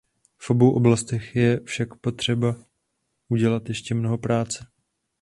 V 0.37 0.49
obou 0.49 0.71
oblastech 0.71 1.35
je 1.35 1.59
však 1.65 1.89
třeba 2.15 2.55
udělat 3.29 3.69
ještě 3.69 3.95
mnoho 3.95 4.17
práce. 4.17 4.65